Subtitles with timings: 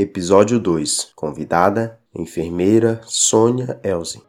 [0.00, 1.12] Episódio 2.
[1.14, 4.22] Convidada, enfermeira Sônia Elze.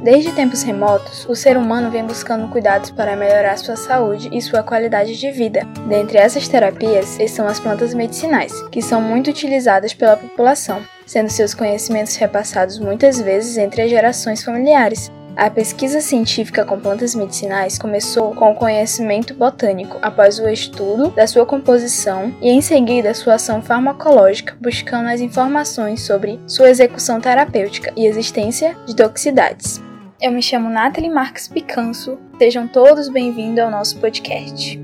[0.00, 4.62] Desde tempos remotos, o ser humano vem buscando cuidados para melhorar sua saúde e sua
[4.62, 5.64] qualidade de vida.
[5.88, 11.52] Dentre essas terapias estão as plantas medicinais, que são muito utilizadas pela população, sendo seus
[11.52, 15.10] conhecimentos repassados muitas vezes entre as gerações familiares.
[15.36, 21.26] A pesquisa científica com plantas medicinais começou com o conhecimento botânico, após o estudo da
[21.26, 27.92] sua composição e em seguida sua ação farmacológica, buscando as informações sobre sua execução terapêutica
[27.94, 29.78] e existência de toxicidades.
[30.18, 32.18] Eu me chamo Nathalie Marques Picanso.
[32.38, 34.80] Sejam todos bem-vindos ao nosso podcast.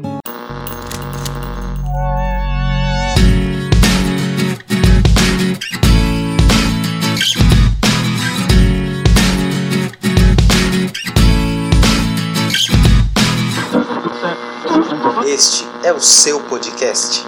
[16.03, 17.25] Seu podcast.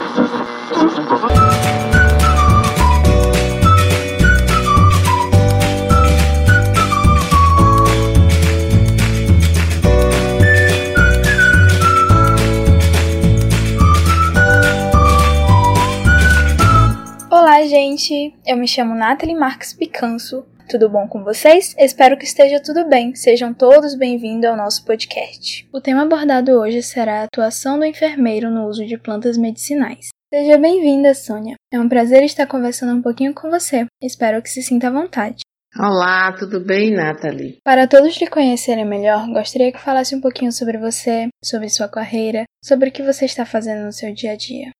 [17.30, 18.34] Olá, gente!
[18.44, 20.44] Eu me chamo Nathalie Marques Picanso.
[20.68, 21.74] Tudo bom com vocês?
[21.78, 23.14] Espero que esteja tudo bem.
[23.14, 25.68] Sejam todos bem-vindos ao nosso podcast.
[25.70, 30.08] O tema abordado hoje será a atuação do enfermeiro no uso de plantas medicinais.
[30.32, 31.54] Seja bem-vinda, Sônia.
[31.72, 33.84] É um prazer estar conversando um pouquinho com você.
[34.02, 35.40] Espero que se sinta à vontade.
[35.78, 37.58] Olá, tudo bem, Nathalie?
[37.62, 42.44] Para todos te conhecerem melhor, gostaria que falasse um pouquinho sobre você, sobre sua carreira,
[42.64, 44.70] sobre o que você está fazendo no seu dia a dia.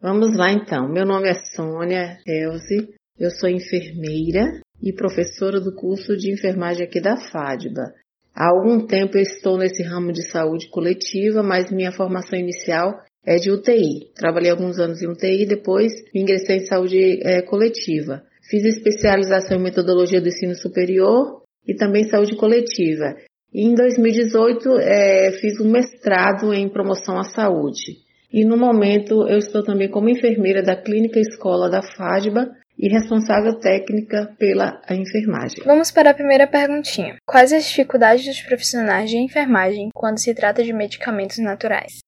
[0.00, 0.88] Vamos lá então.
[0.88, 7.00] Meu nome é Sônia Elze, eu sou enfermeira e professora do curso de enfermagem aqui
[7.00, 7.94] da FADBA.
[8.34, 13.36] Há algum tempo eu estou nesse ramo de saúde coletiva, mas minha formação inicial é
[13.36, 14.10] de UTI.
[14.14, 18.22] Trabalhei alguns anos em UTI, depois ingressei em saúde é, coletiva.
[18.48, 23.14] Fiz especialização em metodologia do ensino superior e também saúde coletiva.
[23.52, 27.98] E em 2018 é, fiz um mestrado em promoção à saúde.
[28.32, 33.58] E no momento eu estou também como enfermeira da Clínica Escola da FADBA e responsável
[33.58, 35.64] técnica pela enfermagem.
[35.64, 37.16] Vamos para a primeira perguntinha.
[37.26, 41.98] Quais as dificuldades dos profissionais de enfermagem quando se trata de medicamentos naturais?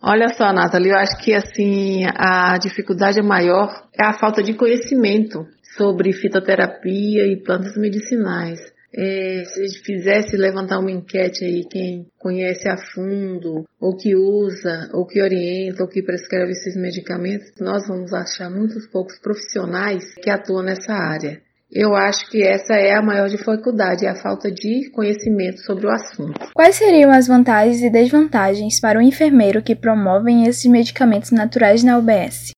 [0.00, 5.44] Olha só, Nathalie, eu acho que assim a dificuldade maior é a falta de conhecimento
[5.76, 8.60] sobre fitoterapia e plantas medicinais.
[8.94, 15.06] É, se fizesse levantar uma enquete aí, quem conhece a fundo, ou que usa, ou
[15.06, 20.62] que orienta, ou que prescreve esses medicamentos, nós vamos achar muitos poucos profissionais que atuam
[20.62, 21.40] nessa área.
[21.70, 26.50] Eu acho que essa é a maior dificuldade, a falta de conhecimento sobre o assunto.
[26.54, 31.98] Quais seriam as vantagens e desvantagens para o enfermeiro que promovem esses medicamentos naturais na
[31.98, 32.52] UBS?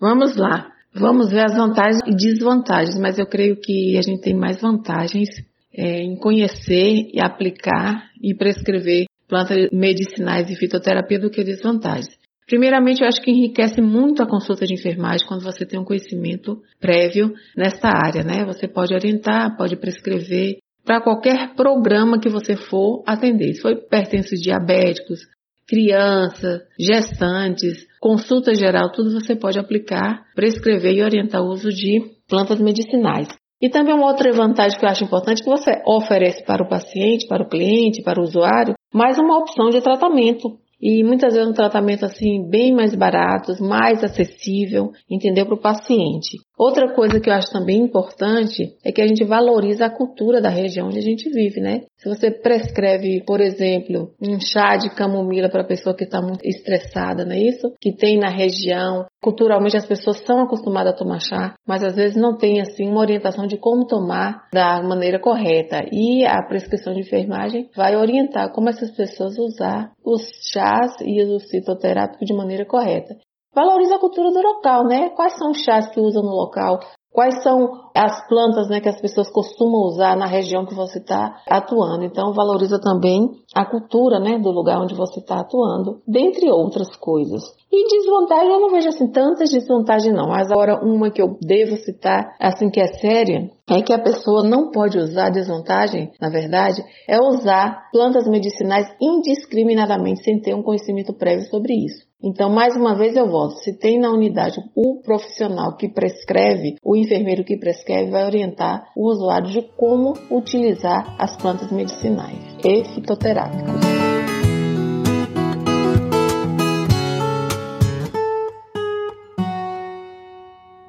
[0.00, 0.72] Vamos lá.
[0.92, 5.28] Vamos ver as vantagens e desvantagens, mas eu creio que a gente tem mais vantagens
[5.76, 12.16] é, em conhecer e aplicar e prescrever plantas medicinais e fitoterapia do que desvantagens.
[12.46, 16.62] Primeiramente, eu acho que enriquece muito a consulta de enfermagem quando você tem um conhecimento
[16.80, 18.44] prévio nesta área, né?
[18.44, 23.54] Você pode orientar, pode prescrever para qualquer programa que você for atender.
[23.54, 25.26] Se for pertence diabéticos,
[25.66, 32.60] crianças, gestantes, consulta geral, tudo você pode aplicar, prescrever e orientar o uso de plantas
[32.60, 33.26] medicinais.
[33.60, 37.26] E também uma outra vantagem que eu acho importante que você oferece para o paciente,
[37.26, 40.58] para o cliente, para o usuário, mais uma opção de tratamento.
[40.80, 46.36] E muitas vezes um tratamento assim bem mais barato, mais acessível, entendeu, para o paciente.
[46.58, 50.48] Outra coisa que eu acho também importante é que a gente valoriza a cultura da
[50.48, 51.82] região onde a gente vive, né?
[51.98, 56.40] Se você prescreve, por exemplo, um chá de camomila para a pessoa que está muito
[56.44, 57.74] estressada, não é isso?
[57.78, 59.04] Que tem na região.
[59.22, 63.00] Culturalmente as pessoas são acostumadas a tomar chá, mas às vezes não tem assim uma
[63.00, 65.84] orientação de como tomar da maneira correta.
[65.92, 70.22] E a prescrição de enfermagem vai orientar como essas pessoas usar os
[70.52, 73.16] chás e os fitoterápicos de maneira correta.
[73.56, 75.08] Valoriza a cultura do local, né?
[75.16, 76.78] Quais são os chás que usam no local?
[77.10, 81.40] Quais são as plantas né, que as pessoas costumam usar na região que você está
[81.48, 82.04] atuando?
[82.04, 87.42] Então, valoriza também a cultura né, do lugar onde você está atuando, dentre outras coisas.
[87.72, 91.78] E desvantagem, eu não vejo assim tantas desvantagens não, mas agora uma que eu devo
[91.78, 96.84] citar, assim que é séria, é que a pessoa não pode usar desvantagem, na verdade,
[97.08, 102.06] é usar plantas medicinais indiscriminadamente sem ter um conhecimento prévio sobre isso.
[102.22, 106.96] Então, mais uma vez eu volto, se tem na unidade o profissional que prescreve, o
[106.96, 112.38] enfermeiro que prescreve vai orientar o usuário de como utilizar as plantas medicinais.
[112.64, 114.05] e fitoterápicos.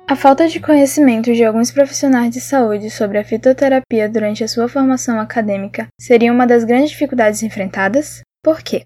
[0.10, 4.70] A falta de conhecimento de alguns profissionais de saúde sobre a fitoterapia durante a sua
[4.70, 8.22] formação acadêmica seria uma das grandes dificuldades enfrentadas?
[8.42, 8.84] Por quê?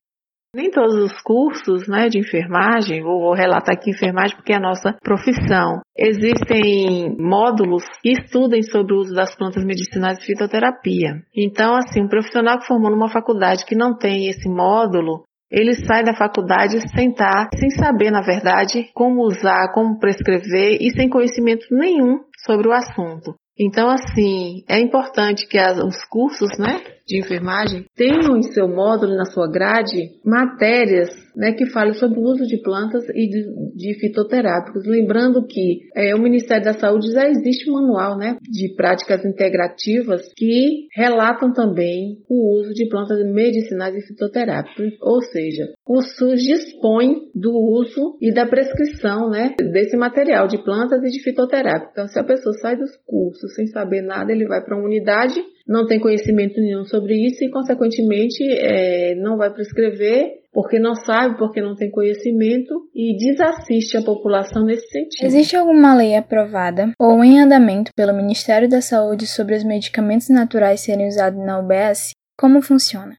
[0.56, 4.97] Nem todos os cursos né, de enfermagem, vou relatar aqui enfermagem porque é a nossa
[5.03, 11.21] profissão, existem módulos que estudem sobre o uso das plantas medicinais e fitoterapia.
[11.33, 16.03] Então, assim, um profissional que formou numa faculdade que não tem esse módulo, ele sai
[16.03, 21.65] da faculdade sem estar, sem saber, na verdade, como usar, como prescrever e sem conhecimento
[21.71, 23.36] nenhum sobre o assunto.
[23.59, 29.15] Então, assim, é importante que as, os cursos, né, de enfermagem tenham em seu módulo,
[29.15, 33.99] na sua grade, matérias né, que falem sobre o uso de plantas e de, de
[33.99, 34.85] fitoterápicos.
[34.85, 40.31] Lembrando que é, o Ministério da Saúde já existe um manual né, de práticas integrativas
[40.35, 44.93] que relatam também o uso de plantas medicinais e fitoterápicos.
[45.01, 51.01] Ou seja, o SUS dispõe do uso e da prescrição né, desse material de plantas
[51.03, 51.91] e de fitoterápicos.
[51.91, 55.41] Então, se a pessoa sai dos cursos sem saber nada, ele vai para uma unidade
[55.71, 61.38] não tem conhecimento nenhum sobre isso e, consequentemente, é, não vai prescrever porque não sabe,
[61.38, 65.25] porque não tem conhecimento e desassiste a população nesse sentido.
[65.25, 70.81] Existe alguma lei aprovada ou em andamento pelo Ministério da Saúde sobre os medicamentos naturais
[70.81, 72.12] serem usados na UBS?
[72.38, 73.15] Como funciona?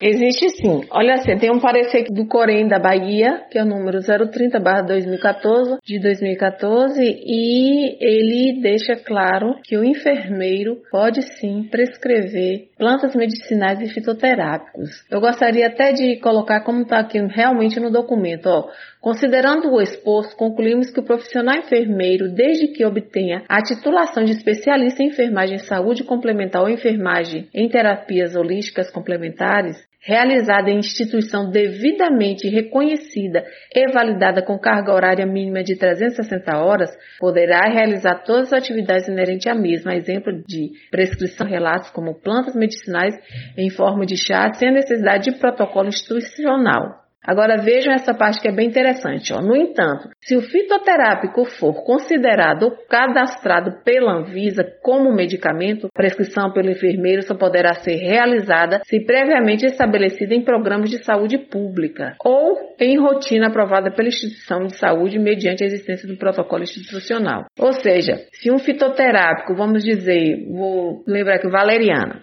[0.00, 0.80] Existe sim.
[0.90, 6.00] Olha assim, tem um parecer do Corém da Bahia, que é o número 030/2014 de
[6.00, 14.90] 2014, e ele deixa claro que o enfermeiro pode sim prescrever plantas medicinais e fitoterápicos.
[15.08, 18.68] Eu gostaria até de colocar como está aqui realmente no documento, ó.
[19.04, 25.02] Considerando o exposto, concluímos que o profissional enfermeiro, desde que obtenha a titulação de especialista
[25.02, 32.48] em enfermagem e saúde complementar ou enfermagem em terapias holísticas complementares, realizada em instituição devidamente
[32.48, 36.88] reconhecida e validada com carga horária mínima de 360 horas,
[37.20, 43.14] poderá realizar todas as atividades inerentes à mesma, exemplo de prescrição relatos como plantas medicinais
[43.54, 47.03] em forma de chá, sem a necessidade de protocolo institucional.
[47.24, 49.32] Agora vejam essa parte que é bem interessante.
[49.32, 49.40] Ó.
[49.40, 57.22] No entanto, se o fitoterápico for considerado cadastrado pela Anvisa como medicamento, prescrição pelo enfermeiro
[57.22, 63.48] só poderá ser realizada se previamente estabelecida em programas de saúde pública ou em rotina
[63.48, 67.46] aprovada pela instituição de saúde mediante a existência do protocolo institucional.
[67.58, 72.22] Ou seja, se um fitoterápico, vamos dizer, vou lembrar que valeriana,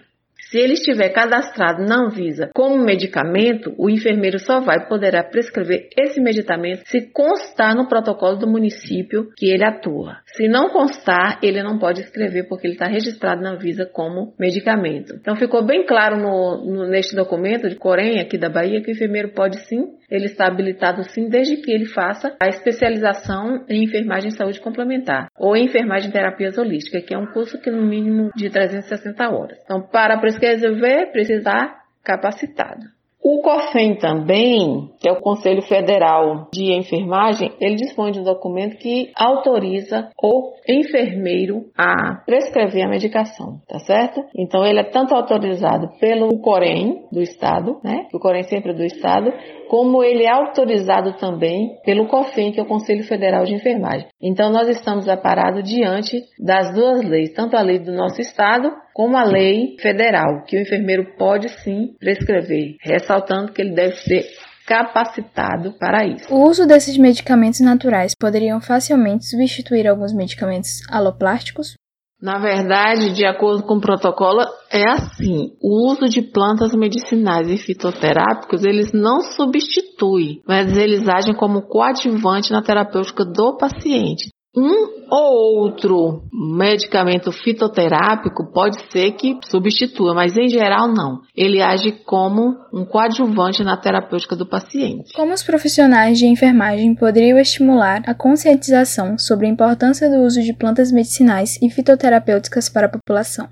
[0.52, 6.20] se ele estiver cadastrado na Anvisa como medicamento, o enfermeiro só vai poderá prescrever esse
[6.20, 10.18] medicamento se constar no protocolo do município que ele atua.
[10.26, 15.14] Se não constar, ele não pode escrever porque ele está registrado na Anvisa como medicamento.
[15.14, 18.92] Então ficou bem claro no, no, neste documento de Corém, aqui da Bahia, que o
[18.92, 24.28] enfermeiro pode sim, ele está habilitado sim, desde que ele faça a especialização em enfermagem
[24.28, 27.82] e saúde complementar ou em enfermagem e terapias holísticas, que é um curso que no
[27.82, 29.58] mínimo de 360 horas.
[29.64, 32.82] Então, para prescrever resolver, precisar capacitado.
[33.24, 38.76] O COFEN também, que é o Conselho Federal de Enfermagem, ele dispõe de um documento
[38.78, 44.24] que autoriza o enfermeiro a prescrever a medicação, tá certo?
[44.36, 48.06] Então ele é tanto autorizado pelo Corém do Estado, né?
[48.12, 49.32] O Corém sempre é do Estado,
[49.68, 54.08] como ele é autorizado também pelo COFEN, que é o Conselho Federal de Enfermagem.
[54.20, 59.16] Então nós estamos aparados diante das duas leis, tanto a lei do nosso estado como
[59.16, 64.26] a lei federal, que o enfermeiro pode sim prescrever, ressaltando que ele deve ser
[64.66, 66.32] capacitado para isso.
[66.32, 71.74] O uso desses medicamentos naturais poderiam facilmente substituir alguns medicamentos aloplásticos?
[72.22, 77.58] Na verdade, de acordo com o protocolo, é assim: o uso de plantas medicinais e
[77.58, 84.30] fitoterápicos eles não substituem, mas eles agem como coadjuvante na terapêutica do paciente.
[84.54, 91.20] Um ou outro medicamento fitoterápico pode ser que substitua, mas em geral não.
[91.34, 95.12] Ele age como um coadjuvante na terapêutica do paciente.
[95.14, 100.52] Como os profissionais de enfermagem poderiam estimular a conscientização sobre a importância do uso de
[100.52, 103.48] plantas medicinais e fitoterapêuticas para a população?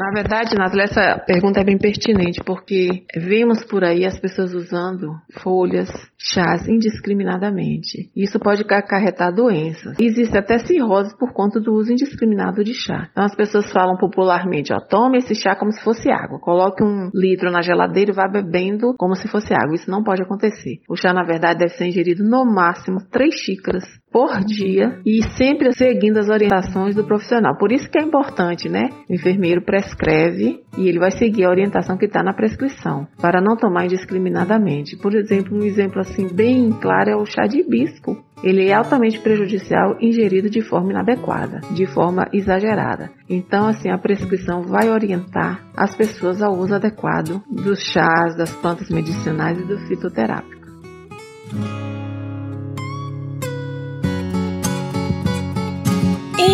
[0.00, 5.12] Na verdade, Nathalie, essa pergunta é bem pertinente, porque vemos por aí as pessoas usando
[5.42, 8.10] folhas, chás indiscriminadamente.
[8.16, 9.98] Isso pode acarretar doenças.
[10.00, 13.08] Existe até cirrose por conta do uso indiscriminado de chá.
[13.12, 16.40] Então as pessoas falam popularmente, ó, tome esse chá como se fosse água.
[16.40, 19.74] Coloque um litro na geladeira e vá bebendo como se fosse água.
[19.74, 20.80] Isso não pode acontecer.
[20.88, 25.72] O chá, na verdade, deve ser ingerido no máximo três xícaras por dia e sempre
[25.72, 27.56] seguindo as orientações do profissional.
[27.56, 28.90] Por isso que é importante, né?
[29.08, 33.56] O enfermeiro prescreve e ele vai seguir a orientação que está na prescrição, para não
[33.56, 34.96] tomar indiscriminadamente.
[34.96, 38.16] Por exemplo, um exemplo assim bem claro é o chá de hibisco.
[38.42, 43.10] Ele é altamente prejudicial ingerido de forma inadequada, de forma exagerada.
[43.28, 48.88] Então, assim, a prescrição vai orientar as pessoas ao uso adequado dos chás, das plantas
[48.88, 50.70] medicinais e do fitoterápico.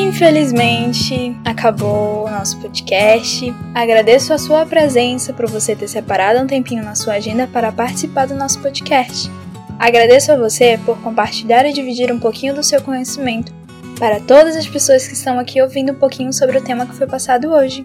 [0.06, 3.52] Infelizmente, acabou o nosso podcast.
[3.74, 8.26] Agradeço a sua presença por você ter separado um tempinho na sua agenda para participar
[8.26, 9.28] do nosso podcast.
[9.76, 13.52] Agradeço a você por compartilhar e dividir um pouquinho do seu conhecimento
[13.98, 17.08] para todas as pessoas que estão aqui ouvindo um pouquinho sobre o tema que foi
[17.08, 17.84] passado hoje.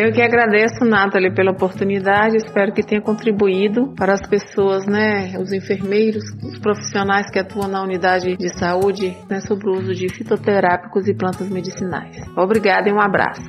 [0.00, 2.36] Eu que agradeço, Nathalie, pela oportunidade.
[2.36, 7.82] Espero que tenha contribuído para as pessoas, né, os enfermeiros, os profissionais que atuam na
[7.82, 12.16] unidade de saúde, né, sobre o uso de fitoterápicos e plantas medicinais.
[12.36, 13.42] Obrigada e um abraço.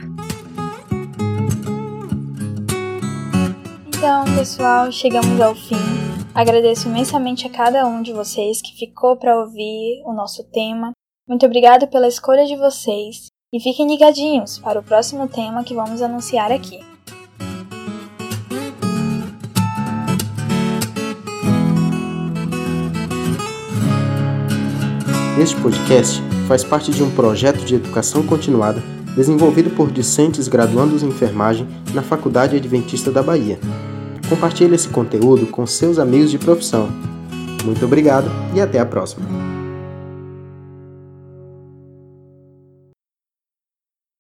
[3.86, 5.76] Então, pessoal, chegamos ao fim.
[6.34, 10.94] Agradeço imensamente a cada um de vocês que ficou para ouvir o nosso tema.
[11.28, 16.02] Muito obrigado pela escolha de vocês e fiquem ligadinhos para o próximo tema que vamos
[16.02, 16.80] anunciar aqui.
[25.42, 28.84] Este podcast faz parte de um projeto de educação continuada
[29.16, 33.60] desenvolvido por discentes graduandos em enfermagem na Faculdade Adventista da Bahia.
[34.30, 36.90] Compartilhe esse conteúdo com seus amigos de profissão.
[37.66, 39.59] Muito obrigado e até a próxima.